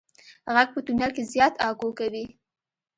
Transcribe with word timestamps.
غږ 0.53 0.67
په 0.75 0.79
تونل 0.85 1.11
کې 1.15 1.23
زیات 1.33 1.53
اکو 1.67 1.87
کوي. 1.99 2.25